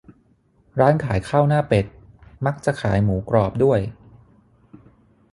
[0.79, 1.85] ร้านขายข้าวหน้าเป็ด
[2.45, 3.79] มักจะขายหมูกรอบด้วย